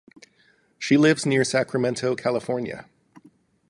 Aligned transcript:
She 0.79 0.97
lives 0.97 1.27
near 1.27 1.43
Sacramento, 1.43 2.15
California. 2.15 2.89